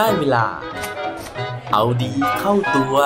[0.00, 0.46] ได้เวลา
[1.72, 2.96] เอาดีเข้าตัว ค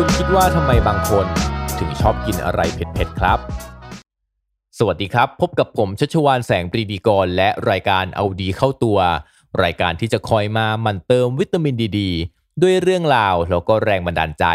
[0.00, 1.26] ุณคิดว่าทำไมบางคน
[1.78, 3.38] ถึงชอบกินอะไรเผ็ดๆครับ
[4.78, 8.98] สวัสดีครับ พบกับผมชัชวานแสงปรีดีกร และรายการเอาดีเข้าตัว
[9.62, 12.00] รายการที่จะคอยมาหมันเติมวิตามินดีด
[12.62, 14.46] ด้วยเรื่องราวแล้วก็แรงบันดาลใจ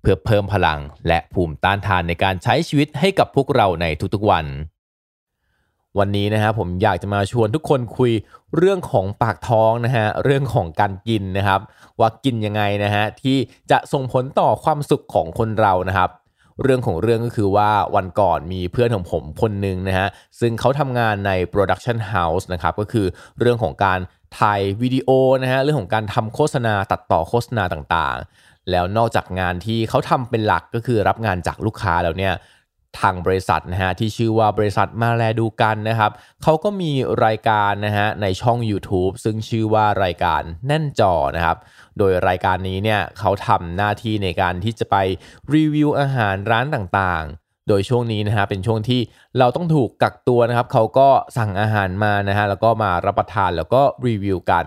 [0.00, 4.46] เพื่อเพิ่มพลังและภูมิต้านทานในการใช้ชีวิตให้กับพวกเราในทุกๆวัน
[5.98, 8.12] วันนี้นะฮะผมอยากจะมาชวนทุกคนคุย
[8.56, 11.60] เรื่องของปากท้องนะฮะเรื่องของการกินนะครับ
[12.00, 13.36] ว่ากินยังไงนะฮะที่
[13.70, 16.10] จะส่งผลต่อความสุขของคนเรานะครับ
[16.62, 20.08] เรื่องของเรื่องก็คือว่าวันก่อนมีเพื่อนของผมคนหนึ่งนะฮะ
[20.40, 23.06] ซึ่งเขาทำงานใน Production House นะครับ ก็คือ
[23.38, 23.98] เรื่องของการ
[24.40, 25.08] ถ่ายวิดีโอ
[25.42, 32.34] นะฮะเรื่องของการทำโฆษณาตัดต่อโฆษณาต่างๆ แล้วนอกจากงานที่เขาทำเป็นหลักก็คือรับงานจากลูกค้าแล้วเนี่ย
[33.00, 36.92] ทางบริษัทนะฮะที่ชื่อว่าบริษัทมาแลดูกันนะครับเขาก็มี
[37.24, 41.56] รายการนะฮะในช่อง YouTube ซึ่งชื่อว่ารายการแน่นจอนะครับ
[41.98, 44.96] โดยรายการนี้เนี่ยเขาทำหน้าที่ในการที่จะไป
[45.54, 49.00] รีวิวอาหารร้านต่างๆ โดยช่วงนี้นะฮะเป็นช่วงที่
[49.38, 54.66] เราต้องถูกกักตัวนะครับเขาก็สั่งอาหารมานะฮะแล้วก็มารับประทานแล้วก็รีวิวกัน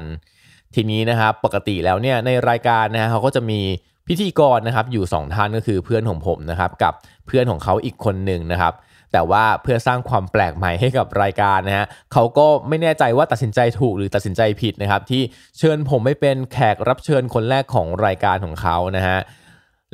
[0.76, 3.62] ทีนี้นะครับปกติแล้วเนี่ยในรายการนะฮะเขาก็จะมี
[4.08, 6.94] พิธีกรนะครับอยู่ 2 ท่านก็คือเพื่อนของผมนะครับกับ
[7.28, 8.74] เพื่อนของเขาอีกคนหนึ่งนะครับ
[9.14, 15.22] แต่ว่าเพื่อสร้างความแปลกใหม่ให้กับรายการนะฮะเขาก็ไม่แน่ใจว่าตัดสินใจถูกหรือตัดสินใจผิดนะครับ ที่
[15.58, 19.18] เชิญผมไม่เป็นแขกรับเชิญคนแรกของรายการของเขานะฮะ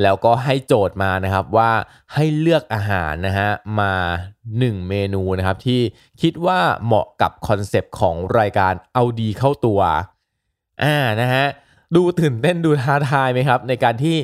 [0.02, 1.72] แล้วก็ให้โจทย์มานะครับว่า
[2.14, 3.94] ให้เลือกอาหารนะฮะมา
[4.42, 5.82] 1 เมนูนะครับที่
[6.22, 9.80] คิดว่าเหมาะกับคอนเซปต์ของรายการเอาดีเข้าตัว
[10.84, 11.46] อ่านะฮะ
[11.96, 14.18] ดูตื่นเต้นดูท้าทายไหมครับ ในการที่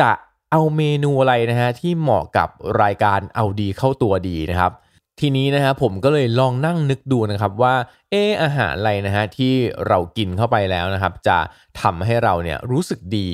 [0.00, 0.10] จะ
[0.50, 2.48] เอาเมนูอะไรนะฮะที่เหมาะกับ
[2.82, 4.72] รายการเอาดีเข้าตัวดีนะครับ
[5.20, 7.74] ทีนี้นะฮะผมก็เลยลองนั่งนึกดูนะครับว่า
[8.10, 9.52] เอออาหารอะไรนะฮะที่
[9.88, 11.38] เรากินเข้าไปแล้วนะครับ จะ
[11.80, 13.28] ทำให้เราเนี่ยรู้สึกดี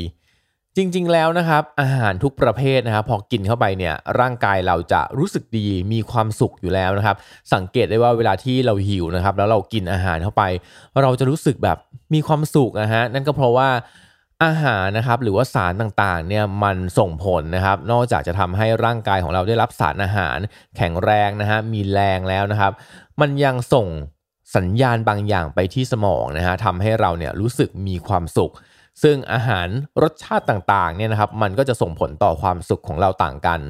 [0.80, 7.16] จริงๆแล้วนะครับอาหารทุกประเภทนะครับพอกินเข้าไปเนี่ยร่างกายเราจะรู้สึกดีมีความสุขอยู่แล้วนะครับ
[7.54, 10.42] สังเกตได้ว่าเวลาที่เราหิวนะครับ แล้วเรากินอาหารเข้าไป
[11.02, 11.78] เราจะรู้สึกแบบ
[12.14, 13.68] มีความสุขนะฮะนั่นก็เพราะว่า
[14.44, 20.38] อาหารนะครับหรือว่าสารต่างๆเนี่ยมันส่งผลนะครับ นอกจากจะทำให้ร่างกายของเราได้รับสารอาหาร
[20.76, 22.72] แข็งแรงนะฮะมีแรงแล้วนะครับ
[23.20, 23.86] มันยังส่ง
[24.56, 28.52] สัญญาณบางอย่างไปที่สมองนะฮะทำให้เราเนี่ยรู้สึกมีความสุข
[29.02, 29.68] ซึ่งอาหาร
[30.02, 33.60] รสชาติต่างๆเนี่ยนะครับมันก็จะส่งผลต่อความสุขของเราต่างกัน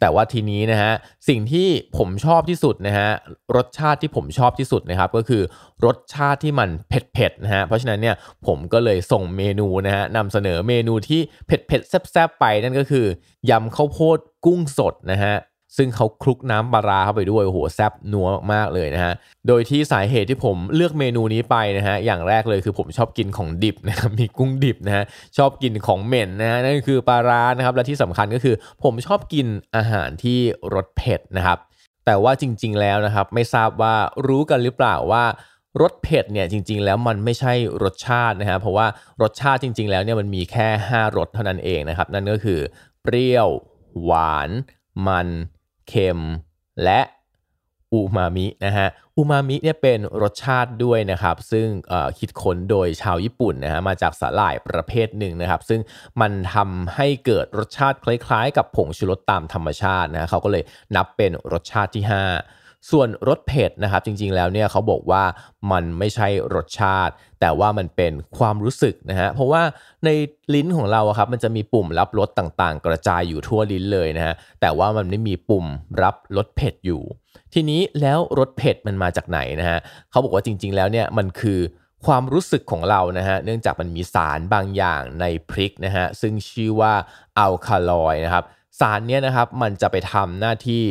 [0.00, 0.92] แต่ว่าทีนี้นะฮะ
[1.28, 3.08] สิ่งที่ผมชอบที่สุดนะฮะ
[3.56, 5.42] รสชาติที่ผมชอบที่สุดนะครับก็คือ
[5.86, 13.06] รสชาติที่มันเผ็ดๆนะฮะเพราะฉะนั้นเนี่ยผมก็เลยส่งเมนูนะฮะนำเสนอเมนูที่เผ็ดๆแซ่บๆไปนั่นก็คือ
[13.50, 15.34] ยำข้าวโพดกุ้งสดนะฮะ
[15.76, 19.12] ซึ่งเขาคลุกน้ำปลาร้าเข้าไปด้วยโอ้โหแซ่บนัวมากๆเลยนะฮะ
[19.48, 25.04] โดยที่สาเหตุที่ผมเลือกเมนูนี้ไปนะฮะอย่างแรกเลยคือผมชอบกินของดิบนะครับมีกุ้งดิบนะฮะ
[25.38, 29.46] ชอบกินของเหม็นนะฮะนั่นคือปลาร้านะครับและที่สำคัญก็คือ ผมชอบกิน
[29.76, 30.38] อาหารที่
[30.74, 31.58] รสเผ็ดนะครับ
[32.06, 33.94] แต่ว่าจริง ๆแล้วนะครับไม่ทราบว่า
[34.26, 35.24] รู้กันหรือเปล่าว่า
[35.82, 37.52] รสเผ็ดเนี่ยจริง ๆ แล้วมันไม่ใช่
[37.82, 38.86] รสชาตินะฮะเพราะว่า
[39.22, 42.60] รสชาติจริง ๆ แล้วเนี่ยมันมีแค่ 5รสเท่านั้นเองนะครับนั่นก็คือ
[43.02, 43.48] เปรี้ยว
[44.04, 44.50] หวาน
[45.08, 45.28] มัน
[45.88, 46.20] เค็ม
[46.84, 47.00] และ
[47.92, 51.66] อูมามินะฮะอูมามิเนี่ยเป็นรสชาติด้วยนะครับ ซึ่ง
[52.18, 55.80] คิดค้นโดยชาวญี่ปุ่นนะฮะมาจากสาหร่ายประเภทหนึ่งนะครับ ซึ่ง
[56.20, 60.64] มันทำให้เกิดรสชาติคล้ายๆ กับผงชูรสตามธรรมชาตินะเขาก็เลย
[60.96, 65.24] นับเป็นรสชาติที่ 5 ส่วนรสเผ็ดนะครับจริงๆแล้วเนี่ยเขาบอกว่า
[65.72, 69.62] มันไม่ใช่รสชาติ แต่ว่ามันเป็นความรู้สึกนะฮะเพราะว่า
[70.04, 70.08] ใน
[70.54, 75.66] ลิ้นของเราครับมันจะมีปุ่มรับรสต่างๆ กระจายอยู่ทั่วลิ้นเลยนะฮะแต่ว่ามันไม่มีปุ่ม
[76.02, 77.02] รับรสเผ็ดอยู่
[77.54, 79.78] ทีนี้แล้วรสเผ็ดมันมาจากไหนนะฮะ
[80.10, 81.60] เขาบอกว่าจริง ๆ แล้วเนี่ยมันคือ
[82.06, 86.92] ความรู้สึกของเรานะฮะเนื่องจากมันมีสารบางอย่างในพริกนะฮะซึ่งชื่อว่า
[87.38, 88.44] อัลคาลอยนะครับ
[88.80, 90.84] สารเนี้ยนะครับมันจะไปทำหน้าที่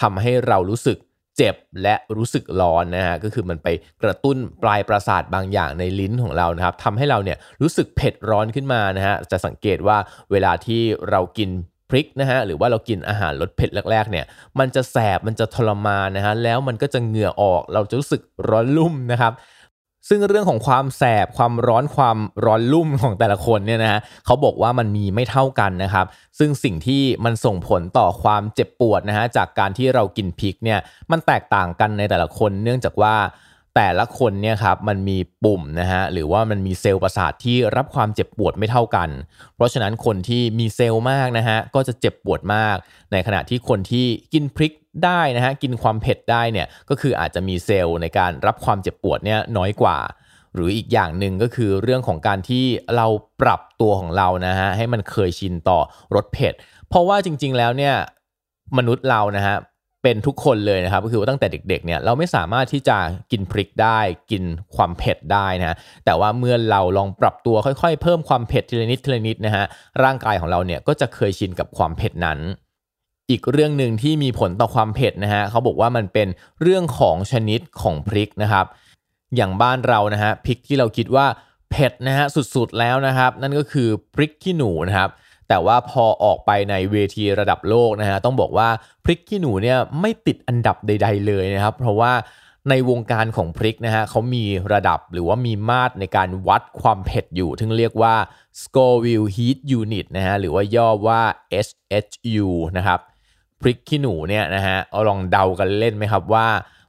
[0.00, 0.98] ทำให้เรารู้สึก
[1.36, 3.68] เจ็บและรู้สึกร้อนนะฮะก็คือมันไป
[4.02, 9.96] กระตุ้นปลายประสาทบางอย่างในลิ้นของเรานะครับทำให้เราเนี่ยรู้สึกเผ็ดร้อนขึ้นมานะฮะจะสังเกตว่า
[10.30, 11.50] เวลาที่เรากิน
[11.90, 14.24] พริกนะฮะหรือว่าเรากินอาหารรสเผ็ดแรกๆเนี่ย
[14.58, 19.32] มันจะแสบมันจะทรมานนะฮะแล้วมันก็จะเหงื่อออกเราจะรู้สึกร้อนลุ่มนะครับ
[20.08, 26.06] ซึ่งเรื่องของความแสบความร้อนความร้อนลุ่มของแต่ละคนเนี่ยนะฮะเขาบอกว่ามันมีไม่เท่ากันนะครับ
[26.38, 30.78] ซึ่งสิ่งที่มันส่งผลต่อความเจ็บปวดนะฮะจากการที่เรากินพริกเนี่ย
[31.10, 33.14] มันแตกต่างกันในแต่ละคนเนื่องจากว่า
[33.74, 39.08] แต่ละคนเนี่ยครับมันมีปุ่มนะฮะหรือว่ามันมีเซลล์ประสาทที่รับความเจ็บปวดไม่เท่ากัน
[39.54, 42.76] เพราะฉะนั้นคนที่มีเซลล์มากนะฮะก็จะเจ็บปวดมาก
[43.12, 44.72] ในขณะที่คนที่กินพริก
[45.04, 49.98] ได้นะฮะกินความเผ็ดได้เนี่ยก็คืออาจจะมีเซลล์ในการรับความเจ็บปวดเนี่ยน้อยกว่า
[50.54, 52.64] หรืออีกอย่างหนึ่งก็คือเรื่องของการที่
[52.96, 53.06] เรา
[53.42, 55.78] ปรับตัวของเรานะฮะให้มันเคยชินต่อ
[56.14, 56.54] รสเผ็ด
[56.88, 57.94] เพราะว่าจริงๆแล้วเนี่ย
[58.78, 59.56] มนุษย์เรานะฮะ
[60.04, 62.96] เป็นทุกคนเลยนะครับก็คือว่าตั้งแต่เด็กๆเนี่ยเราไม่สามารถที่จะ
[63.30, 63.98] กินพริกได้
[64.30, 64.42] กิน
[64.76, 69.64] ความเผ็ดได้นะแต่ว่าเมื่อเราลองปรับตัวค่อยๆ เพิ่มความเผ็ดทีละนิดทีละนิดนะฮะ
[70.02, 72.38] ร่างกายของเราเนี่ยก็จะเคยชินกับความเผ็ดนั้น
[73.30, 76.28] อีกเรื่องหนึ่งที่มีผลต่อความเผ็ดนะฮะเขาบอกว่ามันเป็น
[76.62, 78.66] เรื่องของชนิดของพริกนะครับ
[79.36, 81.26] อย่างบ้านเรานะฮะพริกที่เราคิดว่า
[81.70, 85.10] เผ็ดนะฮะสุดๆแล้วนะครับ นั่นก็คือพริกขี้หนูนะครับ
[85.48, 88.68] แต่ว่าพอออกไปในเวทีระดับโลกนะฮะต้องบอกว่า
[89.04, 92.12] พริกขี้หนูเนี่ยไม่ติดอันดับใด ๆ เลยนะครับ เพราะว่า
[92.70, 98.14] ในวงการของพริกนะฮะเขามีระดับหรือว่ามีมาตรในการวัดความเผ็ดอยู่ที่เรียกว่า
[98.62, 101.20] Scoville Heat Unit นะฮะหรือว่าย่อว่า
[101.66, 103.00] SHU นะครับ
[103.60, 106.46] พริกขี้หนูเนี่ยนะฮะเอาลองเดากันเล่นไหมครับว่า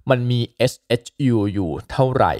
[0.10, 0.40] มันมี
[0.72, 2.34] SHU อยู่เท่าไหร่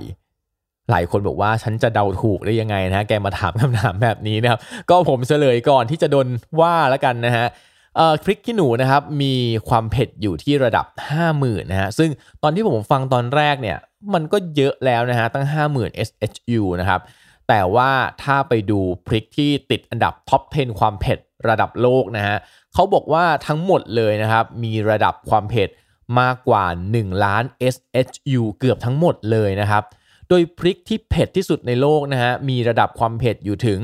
[0.92, 4.60] หลายคนบอกว่าฉันจะเดาถูกได้ยังไงนะแกมาถามคำถามแบบนี้นะครับ
[4.90, 6.28] ก็ผมเฉลยก่อนที่จะโดน
[6.60, 7.46] ว่าแล้วกันนะฮะ
[8.24, 9.34] พริกขี้หนูนะครับมี
[9.70, 10.86] ความเผ็ดอยู่ที่ระดับ
[11.28, 12.10] 50,000นะฮะซึ่ง
[12.44, 13.78] ตอนที่ผมฟังตอนแรกเนี่ย
[14.14, 17.02] มันก็เยอะแล้วนะฮะตั้ง 50,000 SHU นะครับ
[17.48, 17.92] แต่ว่า
[18.24, 22.36] ถ้าไปดูพริกที่ติดอันดับท็อป 10 ความเผ็ดระดับโลกนะฮะ
[22.74, 25.70] เขาบอกว่าทั้งหมดเลยนะครับมีระดับความเผ็ด
[26.20, 26.66] มากกว่า
[26.96, 27.44] 1 ล้าน
[27.74, 29.84] SHU เกือบทั้งหมดเลยนะครับ
[30.30, 33.80] โดยพริกที่เผ็ดที่สุดในโลกนะฮะมีระดับความเผ็ดอยู่ถึง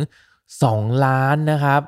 [0.52, 1.82] 2 ล้านนะครับ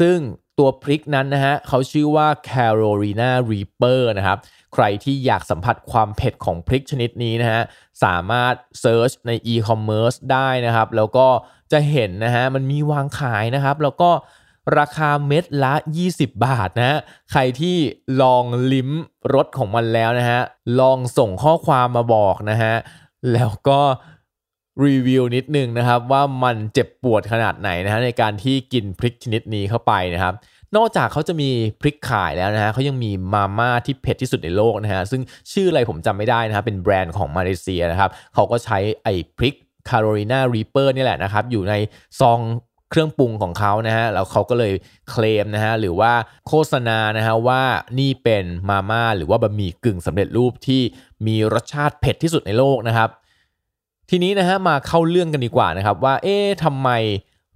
[0.00, 0.16] ซึ่ง
[0.58, 4.38] ตัวพริกนั้นนะฮะเขาชื่อว่า Carolina Reaper นะครับ
[4.74, 7.62] ใครที่อยากสัมผัสความเผ็ดของพริกชนิดนี้นะฮะ
[8.04, 11.26] สามารถเซิร์ชใน e-commerce ได้นะครับ แล้วก็
[11.72, 14.10] จะเห็นนะฮะมันมีวางขายนะครับ แล้วก็
[14.78, 15.74] ราคาเม็ดละ
[16.08, 16.98] 20 บาทนะฮะ
[17.30, 17.76] ใครที่
[18.22, 18.90] ลองลิ้ม
[19.34, 20.40] รสของมันแล้วนะฮะ
[20.80, 22.74] ลองส่งข้อความมาบอกนะฮะ
[23.32, 23.80] แล้วก็
[24.84, 30.34] รีวิวนิดนึงนะครับว่ามันเจ็บปวดขนาดไหนนะฮะในการที่กินพริกชนิดนี้เข้าไปนะครับ
[30.76, 31.50] นอกจากเขาจะมี
[31.80, 35.22] พริกขายแล้วนะฮะเขายังมีมาม่าที่เผ็ดที่สุดในโลกนะฮะซึ่ง
[35.52, 39.54] ชื่ออะไรผมจำไม่ได้นะครับเป็นแบรนด์ของมาเลเซียนะครับเขาก็ใช้ไอ้พริก
[39.88, 41.74] คาโรลีนารีเปอร์นี่แหละนะครับอยู่ใน
[42.20, 42.38] ซอง
[42.90, 44.72] เครื่องปรุงของเขานะฮะแล้วเขาก็เลย
[45.10, 46.12] เคลมนะฮะหรือว่า
[46.48, 47.62] โฆษณานะฮะว่า
[47.98, 50.82] นี่เป็นมาม่าหรือว่าบะหมี่กึ่งสำเร็จรูปที่
[51.26, 53.10] มีรสชาติเผ็ดที่สุดในโลกนะครับ
[54.10, 56.88] ทีนี้นะฮะมาเข้าเรื่องกันดีกว่านะครับว่าเอ๊ะทำไม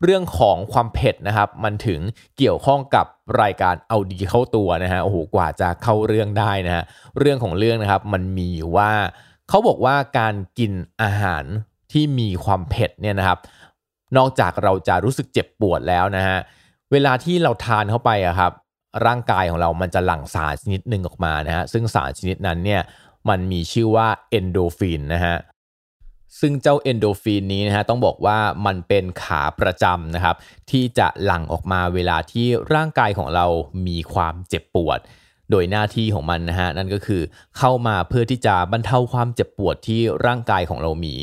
[0.02, 2.00] เรื่องของความเผ็ดนะครับ มันถึง
[2.38, 3.06] เกี่ยวข้องกับ
[3.42, 6.84] รายการเอาดีเข้าตัวนะฮะโอ้โหกว่าจะเข้าเรื่องได้นะฮะ
[7.18, 8.92] เรื่องของเรื่องนะครับมันมีว่า
[9.48, 10.72] เขาบอกว่าการกิน
[11.02, 11.44] อาหาร
[11.92, 13.38] ที่มีความเผ็ดเนี่ยนะครับ
[14.16, 16.38] นอกจากเราจะรู้สึกเจ็บปวดแล้วนะฮะ
[16.92, 18.52] เวลาที่เราทานเข้าไปอะครับ
[19.06, 22.82] ร่างกายของเรามันจะหลั่งสารชนิดหนึ่งออกมานะฮะซึ่งสารชนิดนั้นเนี่ย
[23.28, 25.36] มันมีชื่อว่าเอนโดฟินนะฮะ
[26.40, 30.36] ซึ่งเจ้าเอนโดฟินนี้นะฮะต้องบอกว่ามันเป็นขาประจำนะครับ
[30.70, 33.46] ที่จะหลั่งออกมาเวลาที่ร่างกายของเรา
[33.86, 34.98] มีความเจ็บปวด
[35.50, 37.22] โดยหน้าที่ของมันนะฮะนั่นก็คือ
[37.58, 41.14] เข้ามาเพื่อที่จะบรรเทาความเจ็บปวดที่ร่างกายของเรามี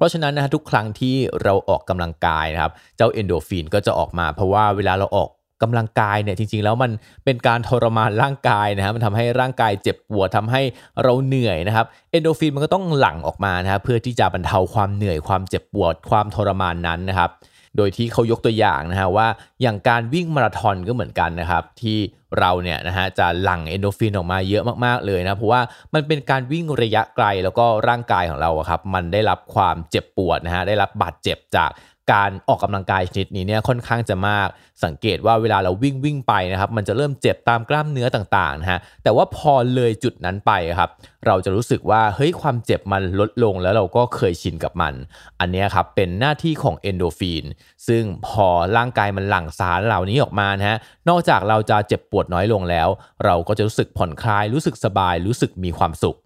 [0.00, 5.28] เพราะฉะนั้นนะฮะทุกครั้งที่เราออกกำลังกายนะครับ เจ้าเอนโดฟินก็จะออกมา เพราะว่าเวลาเราออก
[5.62, 6.90] กำลังกายเนี่ยจริงๆ แล้วมัน
[7.24, 10.62] เป็นการทรมานร่างกายนะครับมันทำให้ร่างกายเจ็บปวดทาให้
[11.02, 17.30] เราเหนื่อยนะครับเอนโดฟินมันก็ต้องหลั่งออกมานะครับเพื่อที่จะบรรเทาความเหนื่อยความเจ็บปวดความทรมานนั้นนะครับ
[17.76, 19.28] โดยที่เขายกตัวอย่างนะฮะว่า
[19.62, 21.98] อย่างการวิ่งมาราธอนก็เหมือนกันนะครับ ที่
[22.38, 25.60] เราเนี่ยนะฮะจะหลั่งเอนโดฟินออกมาเยอะมากๆเลยนะเพราะว่า
[25.94, 31.70] มันเป็นการวิ่งระยะไกลแล้วก็ร่างกายของเราครับมันได้รับความเจ็บปวดนะฮะได้รับบาดเจ็บจาก
[32.12, 34.48] การออกกำลังกายชนิดนี้เนี่ยค่อนข้างจะมาก
[34.84, 40.90] สังเกตว่าเวลาเราวิ่งวิ่งไปนะครับมันจะเริ่มเจ็บตามกล้ามเนื้อต่างๆนะฮะแต่ว่าพอเลยจุดนั้นไปครับ
[41.26, 44.94] เราจะรู้สึกว่าเฮ้ยความเจ็บมันลดลงแล้วเราก็เคยชินกับมัน
[45.40, 47.44] อันนี้ครับเป็นหน้าที่ของเอนโดฟิน
[47.88, 52.88] ซึ่งพอร่างกายมันหลั่งสารเหล่านี้ออกมานะฮะนอกจากเราจะเจ็บปวดน้อยลงแล้ว
[53.24, 56.18] เราก็จะรู้สึกผ่อนคลายรู้สึกสบายรู้สึกมีความสุข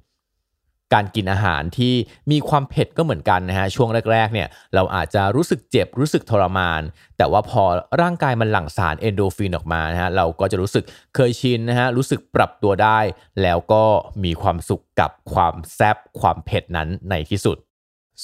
[0.95, 1.95] การกินอาหารที่
[2.31, 6.83] มีความเผ็ดก็เหมือนกันนะฮะช่วงแรกๆเนี่ยเราอาจจะรู้สึกเจ็บรู้สึกทรมาน
[7.19, 7.63] แต่ว่าพอ
[8.03, 10.85] ร่างกายมันหลั่งสารเอนโดฟินออกมานะฮะเราก็จะรู้สึก
[11.15, 12.99] เคยชินนะฮะรู้สึกปรับตัวได้
[13.43, 13.85] แล้วก็
[14.25, 17.57] มีความสุขกับความแซบความเผ็ดนั้นในที่สุด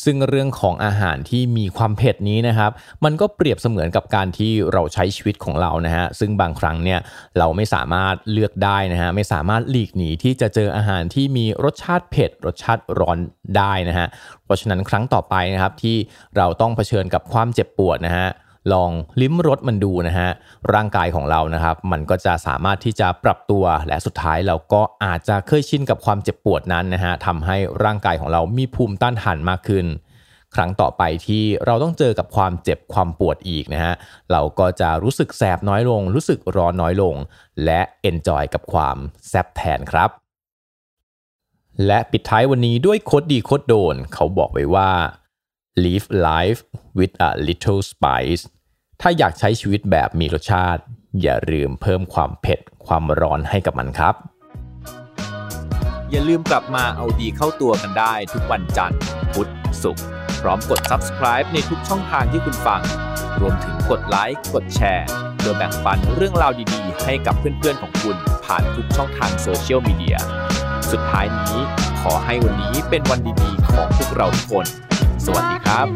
[0.05, 2.71] ซึ่งเรื่องของอาหารที่มีความเผ็ดนี้นะครับ
[3.05, 7.01] มันก็เปรียบเสมือนกับการที่เราใช้ชีวิตของเรานะฮะซึ่งบางครั้งเนี่ย
[7.39, 13.19] เราไม่สามารถเลือกได้นะฮะไม่สามารถหลีกหนีที่จะเจออาหารที่มีรสชาติเผ็ด รสชาติร้อน
[13.57, 14.09] ได้นะฮะ
[14.45, 15.97] เพราะฉะนั้นครั้งต่อไปนะครับที่
[16.37, 18.29] เราต้องเผชิญกับความเจ็บปวดนะฮะ
[18.73, 18.91] ลอง
[19.21, 20.31] ลิ้มรสมันดูนะฮะ
[20.75, 29.87] ร่างกายของเรานะครับ มันก็จะสามารถที่จะปรับตัวและสุดท้ายเราก็อาจจะเคยชินกับความเจ็บปวดนั้นนะฮะทำให้ร่างกายของเรามีภูมิต้านทานมากขึ้น
[30.55, 33.95] ครั้งต่อไปที่เราต้องเจอกับความเจ็บความปวดอีกนะฮะ
[34.33, 37.15] เราก็จะรู้สึกแสบน้อยลง รู้สึกร้อนน้อยลง
[37.65, 38.97] และ enjoy กับความ
[39.29, 40.11] แซบแทนครับ
[41.87, 44.91] และปิดท้ายวันนี้ด้วย quote ดี quote โดน เขาบอกไว้ว่า
[45.85, 46.61] live life
[46.99, 48.43] with a little spice
[49.01, 50.83] ถ้าอยากใช้ชีวิตแบบมีรสชาติ
[51.23, 54.15] อย่าลืมเพิ่มความเผ็ดความร้อนให้กับมันครับ
[56.11, 59.01] อย่าลืมกลับมาเอาดีเข้าตัวกันได้ทุกวันจันทร์
[59.33, 59.51] พุธ
[59.83, 60.05] ศุกร์
[60.41, 62.83] พร้อมกด subscribe ในทุกช่องทางที่คุณฟัง
[63.41, 65.07] รวมถึงกดไลค์กดแชร์
[65.37, 70.17] เพื่อแบ่งปันเรื่องราวดีๆ ให้กับเพื่อนๆของคุณผ่านทุกช่องทางโซเชียลมีเดีย
[70.91, 71.57] สุดท้ายนี้
[72.01, 74.67] ขอให้วันนี้เป็นวันดีๆของพวกเราทุกคน
[75.35, 75.87] วัสดีครับ